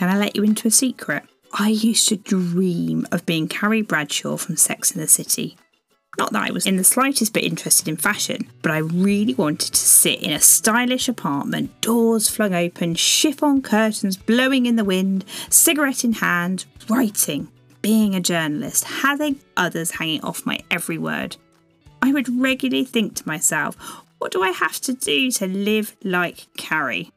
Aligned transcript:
Can 0.00 0.08
I 0.08 0.16
let 0.16 0.34
you 0.34 0.42
into 0.44 0.66
a 0.66 0.70
secret? 0.70 1.24
I 1.52 1.68
used 1.68 2.08
to 2.08 2.16
dream 2.16 3.06
of 3.12 3.26
being 3.26 3.48
Carrie 3.48 3.82
Bradshaw 3.82 4.38
from 4.38 4.56
Sex 4.56 4.92
and 4.92 5.02
the 5.02 5.06
City. 5.06 5.58
Not 6.18 6.32
that 6.32 6.48
I 6.48 6.52
was 6.52 6.64
in 6.64 6.76
the 6.76 6.84
slightest 6.84 7.34
bit 7.34 7.44
interested 7.44 7.86
in 7.86 7.98
fashion, 7.98 8.48
but 8.62 8.72
I 8.72 8.78
really 8.78 9.34
wanted 9.34 9.74
to 9.74 9.78
sit 9.78 10.22
in 10.22 10.32
a 10.32 10.40
stylish 10.40 11.06
apartment, 11.06 11.82
doors 11.82 12.30
flung 12.30 12.54
open, 12.54 12.94
chiffon 12.94 13.60
curtains 13.60 14.16
blowing 14.16 14.64
in 14.64 14.76
the 14.76 14.86
wind, 14.86 15.26
cigarette 15.50 16.02
in 16.02 16.14
hand, 16.14 16.64
writing, 16.88 17.48
being 17.82 18.14
a 18.14 18.20
journalist, 18.20 18.84
having 18.84 19.38
others 19.54 19.90
hanging 19.90 20.24
off 20.24 20.46
my 20.46 20.60
every 20.70 20.96
word. 20.96 21.36
I 22.00 22.14
would 22.14 22.40
regularly 22.40 22.86
think 22.86 23.16
to 23.16 23.28
myself, 23.28 23.76
what 24.16 24.32
do 24.32 24.42
I 24.42 24.52
have 24.52 24.80
to 24.80 24.94
do 24.94 25.30
to 25.32 25.46
live 25.46 25.94
like 26.02 26.46
Carrie? 26.56 27.12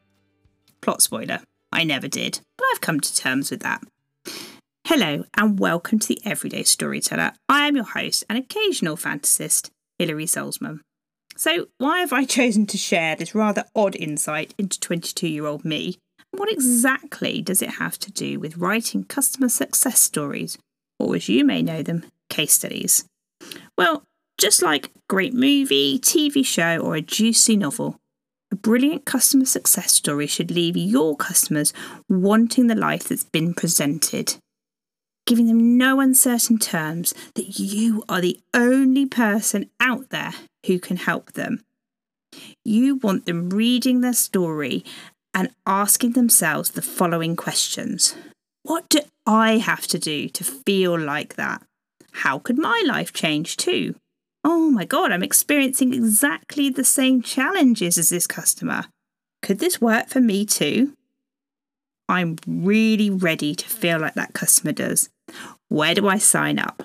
Plot 0.82 1.00
spoiler, 1.00 1.40
I 1.74 1.82
never 1.82 2.06
did, 2.06 2.38
but 2.56 2.66
I've 2.70 2.80
come 2.80 3.00
to 3.00 3.16
terms 3.16 3.50
with 3.50 3.60
that. 3.62 3.82
Hello, 4.86 5.24
and 5.36 5.58
welcome 5.58 5.98
to 5.98 6.06
the 6.06 6.20
Everyday 6.24 6.62
Storyteller. 6.62 7.32
I 7.48 7.66
am 7.66 7.74
your 7.74 7.84
host 7.84 8.22
and 8.28 8.38
occasional 8.38 8.96
fantasist, 8.96 9.70
Hilary 9.98 10.26
Salzman. 10.26 10.78
So, 11.36 11.66
why 11.78 11.98
have 11.98 12.12
I 12.12 12.24
chosen 12.26 12.66
to 12.66 12.78
share 12.78 13.16
this 13.16 13.34
rather 13.34 13.64
odd 13.74 13.96
insight 13.96 14.54
into 14.56 14.78
22 14.78 15.26
year 15.26 15.46
old 15.46 15.64
me? 15.64 15.98
What 16.30 16.50
exactly 16.50 17.42
does 17.42 17.60
it 17.60 17.70
have 17.70 17.98
to 17.98 18.12
do 18.12 18.38
with 18.38 18.56
writing 18.56 19.02
customer 19.02 19.48
success 19.48 20.00
stories, 20.00 20.56
or 21.00 21.16
as 21.16 21.28
you 21.28 21.44
may 21.44 21.60
know 21.60 21.82
them, 21.82 22.04
case 22.30 22.52
studies? 22.52 23.04
Well, 23.76 24.04
just 24.38 24.62
like 24.62 24.92
great 25.08 25.34
movie, 25.34 25.98
TV 25.98 26.46
show, 26.46 26.78
or 26.78 26.94
a 26.94 27.00
juicy 27.00 27.56
novel, 27.56 27.98
a 28.54 28.56
brilliant 28.56 29.04
customer 29.04 29.44
success 29.44 29.92
story 29.92 30.26
should 30.26 30.50
leave 30.50 30.76
your 30.76 31.16
customers 31.16 31.72
wanting 32.08 32.68
the 32.68 32.74
life 32.74 33.04
that's 33.04 33.24
been 33.24 33.52
presented 33.52 34.36
giving 35.26 35.46
them 35.46 35.78
no 35.78 36.00
uncertain 36.00 36.58
terms 36.58 37.14
that 37.34 37.58
you 37.58 38.02
are 38.08 38.20
the 38.20 38.40
only 38.52 39.06
person 39.06 39.70
out 39.80 40.10
there 40.10 40.32
who 40.66 40.78
can 40.78 40.96
help 40.96 41.32
them. 41.32 41.64
You 42.64 42.96
want 42.96 43.26
them 43.26 43.50
reading 43.50 44.00
their 44.00 44.12
story 44.12 44.84
and 45.32 45.50
asking 45.66 46.12
themselves 46.12 46.70
the 46.70 46.82
following 46.82 47.36
questions 47.36 48.14
What 48.62 48.88
do 48.88 49.00
I 49.26 49.58
have 49.58 49.86
to 49.88 49.98
do 49.98 50.28
to 50.28 50.44
feel 50.44 50.98
like 50.98 51.36
that? 51.36 51.62
How 52.12 52.38
could 52.38 52.58
my 52.58 52.82
life 52.86 53.12
change 53.12 53.56
too? 53.56 53.94
Oh 54.44 54.70
my 54.70 54.84
God, 54.84 55.10
I'm 55.10 55.22
experiencing 55.22 55.94
exactly 55.94 56.68
the 56.68 56.84
same 56.84 57.22
challenges 57.22 57.96
as 57.96 58.10
this 58.10 58.26
customer. 58.26 58.84
Could 59.42 59.58
this 59.58 59.80
work 59.80 60.08
for 60.08 60.20
me 60.20 60.44
too? 60.44 60.92
I'm 62.08 62.36
really 62.46 63.08
ready 63.08 63.54
to 63.54 63.68
feel 63.68 63.98
like 63.98 64.14
that 64.14 64.34
customer 64.34 64.72
does. 64.72 65.08
Where 65.68 65.94
do 65.94 66.06
I 66.06 66.18
sign 66.18 66.58
up? 66.58 66.82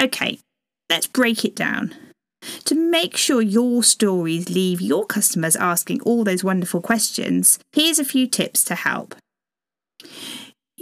Okay, 0.00 0.38
let's 0.90 1.06
break 1.06 1.44
it 1.44 1.56
down. 1.56 1.94
To 2.64 2.74
make 2.74 3.16
sure 3.16 3.40
your 3.40 3.82
stories 3.82 4.50
leave 4.50 4.80
your 4.80 5.06
customers 5.06 5.56
asking 5.56 6.02
all 6.02 6.24
those 6.24 6.44
wonderful 6.44 6.82
questions, 6.82 7.58
here's 7.72 7.98
a 7.98 8.04
few 8.04 8.26
tips 8.26 8.64
to 8.64 8.74
help. 8.74 9.14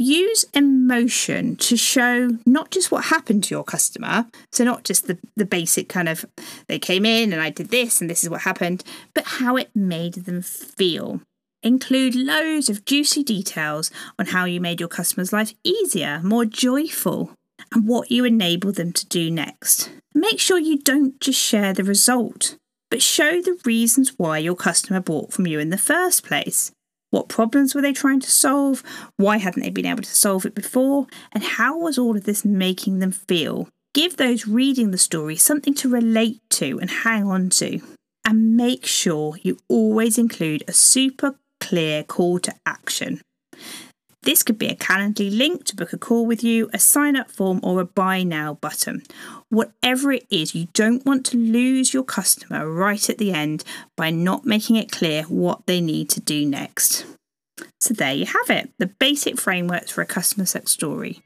Use 0.02 0.46
emotion 0.54 1.56
to 1.56 1.76
show 1.76 2.30
not 2.46 2.70
just 2.70 2.90
what 2.90 3.04
happened 3.04 3.44
to 3.44 3.54
your 3.54 3.62
customer, 3.62 4.24
so 4.50 4.64
not 4.64 4.82
just 4.82 5.06
the, 5.06 5.18
the 5.36 5.44
basic 5.44 5.90
kind 5.90 6.08
of 6.08 6.24
they 6.68 6.78
came 6.78 7.04
in 7.04 7.34
and 7.34 7.42
I 7.42 7.50
did 7.50 7.68
this 7.68 8.00
and 8.00 8.08
this 8.08 8.24
is 8.24 8.30
what 8.30 8.40
happened, 8.40 8.82
but 9.12 9.24
how 9.26 9.56
it 9.56 9.68
made 9.76 10.14
them 10.14 10.40
feel. 10.40 11.20
Include 11.62 12.14
loads 12.14 12.70
of 12.70 12.86
juicy 12.86 13.22
details 13.22 13.90
on 14.18 14.24
how 14.24 14.46
you 14.46 14.58
made 14.58 14.80
your 14.80 14.88
customer's 14.88 15.34
life 15.34 15.52
easier, 15.64 16.22
more 16.24 16.46
joyful, 16.46 17.32
and 17.70 17.86
what 17.86 18.10
you 18.10 18.24
enable 18.24 18.72
them 18.72 18.92
to 18.94 19.06
do 19.06 19.30
next. 19.30 19.90
Make 20.14 20.40
sure 20.40 20.58
you 20.58 20.78
don't 20.78 21.20
just 21.20 21.38
share 21.38 21.74
the 21.74 21.84
result, 21.84 22.56
but 22.90 23.02
show 23.02 23.42
the 23.42 23.60
reasons 23.66 24.14
why 24.16 24.38
your 24.38 24.56
customer 24.56 25.00
bought 25.00 25.34
from 25.34 25.46
you 25.46 25.60
in 25.60 25.68
the 25.68 25.76
first 25.76 26.24
place. 26.24 26.72
What 27.10 27.28
problems 27.28 27.74
were 27.74 27.82
they 27.82 27.92
trying 27.92 28.20
to 28.20 28.30
solve? 28.30 28.82
Why 29.16 29.38
hadn't 29.38 29.62
they 29.62 29.70
been 29.70 29.86
able 29.86 30.02
to 30.02 30.16
solve 30.16 30.46
it 30.46 30.54
before? 30.54 31.06
And 31.32 31.42
how 31.42 31.78
was 31.78 31.98
all 31.98 32.16
of 32.16 32.24
this 32.24 32.44
making 32.44 33.00
them 33.00 33.12
feel? 33.12 33.68
Give 33.92 34.16
those 34.16 34.46
reading 34.46 34.92
the 34.92 34.98
story 34.98 35.36
something 35.36 35.74
to 35.74 35.88
relate 35.88 36.40
to 36.50 36.78
and 36.78 36.90
hang 36.90 37.26
on 37.26 37.50
to. 37.50 37.80
And 38.24 38.56
make 38.56 38.86
sure 38.86 39.36
you 39.42 39.58
always 39.68 40.18
include 40.18 40.62
a 40.68 40.72
super 40.72 41.34
clear 41.58 42.04
call 42.04 42.38
to 42.40 42.54
action. 42.64 43.20
This 44.22 44.42
could 44.42 44.58
be 44.58 44.68
a 44.68 44.76
Calendly 44.76 45.34
link 45.34 45.64
to 45.64 45.76
book 45.76 45.94
a 45.94 45.98
call 45.98 46.26
with 46.26 46.44
you, 46.44 46.68
a 46.74 46.78
sign 46.78 47.16
up 47.16 47.30
form, 47.30 47.58
or 47.62 47.80
a 47.80 47.86
buy 47.86 48.22
now 48.22 48.54
button. 48.54 49.02
Whatever 49.48 50.12
it 50.12 50.26
is, 50.30 50.54
you 50.54 50.68
don't 50.74 51.04
want 51.06 51.24
to 51.26 51.38
lose 51.38 51.94
your 51.94 52.02
customer 52.02 52.70
right 52.70 53.08
at 53.08 53.16
the 53.16 53.32
end 53.32 53.64
by 53.96 54.10
not 54.10 54.44
making 54.44 54.76
it 54.76 54.92
clear 54.92 55.22
what 55.24 55.66
they 55.66 55.80
need 55.80 56.10
to 56.10 56.20
do 56.20 56.44
next. 56.44 57.06
So, 57.80 57.94
there 57.94 58.14
you 58.14 58.26
have 58.26 58.50
it 58.50 58.70
the 58.78 58.86
basic 58.86 59.38
frameworks 59.38 59.90
for 59.90 60.02
a 60.02 60.06
customer 60.06 60.44
success 60.44 60.72
story. 60.72 61.22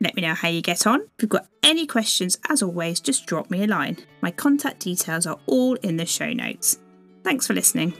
Let 0.00 0.14
me 0.14 0.22
know 0.22 0.34
how 0.34 0.48
you 0.48 0.62
get 0.62 0.86
on. 0.86 1.00
If 1.00 1.22
you've 1.22 1.30
got 1.30 1.48
any 1.64 1.86
questions, 1.86 2.38
as 2.48 2.62
always, 2.62 3.00
just 3.00 3.26
drop 3.26 3.50
me 3.50 3.64
a 3.64 3.66
line. 3.66 3.98
My 4.20 4.30
contact 4.30 4.80
details 4.80 5.26
are 5.26 5.38
all 5.46 5.74
in 5.76 5.96
the 5.96 6.06
show 6.06 6.32
notes. 6.32 6.78
Thanks 7.24 7.48
for 7.48 7.54
listening. 7.54 7.94